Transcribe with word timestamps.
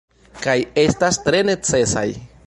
Kaj 0.45 0.55
estas 0.83 1.19
tre 1.27 1.41
necesaj. 1.51 2.07